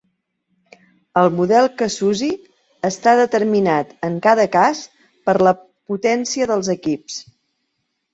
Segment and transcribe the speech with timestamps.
[1.23, 2.29] El model que s'usi
[2.89, 4.81] està determinat en cada cas
[5.31, 5.53] per la
[5.93, 7.21] potència dels equips.